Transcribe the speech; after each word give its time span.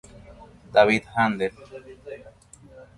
David 0.73 1.03
Händel. 1.13 1.51